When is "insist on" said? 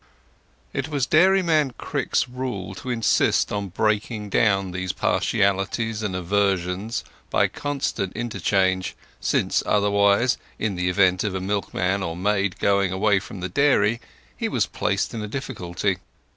2.89-3.67